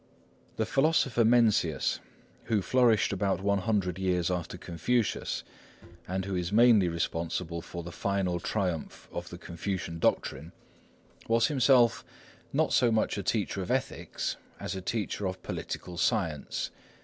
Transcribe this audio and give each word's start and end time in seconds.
The 0.55 0.65
philosopher 0.65 1.23
Mencius, 1.23 1.99
who 2.45 2.63
flourished 2.63 3.13
about 3.13 3.43
one 3.43 3.59
hundred 3.59 3.99
years 3.99 4.31
after 4.31 4.57
Confucius, 4.57 5.43
and 6.07 6.25
who 6.25 6.33
is 6.35 6.51
mainly 6.51 6.87
responsible 6.89 7.61
for 7.61 7.83
the 7.83 7.91
final 7.91 8.39
triumph 8.39 9.07
of 9.11 9.29
the 9.29 9.37
Confucian 9.37 9.99
doctrine, 9.99 10.53
was 11.27 11.49
himself 11.49 12.03
not 12.51 12.73
so 12.73 12.91
much 12.91 13.15
a 13.15 13.21
teacher 13.21 13.61
of 13.61 13.69
ethics 13.69 14.37
as 14.59 14.75
a 14.75 14.81
teacher 14.81 15.27
of 15.27 15.43
political 15.43 15.97
science. 15.99 16.71